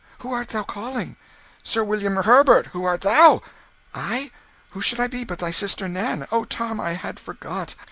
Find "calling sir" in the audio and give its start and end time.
0.63-1.83